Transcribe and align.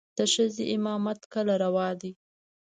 د 0.17 0.19
ښځې 0.33 0.63
امامت 0.75 1.19
کله 1.33 1.53
روا 1.63 1.89
دى. 2.01 2.11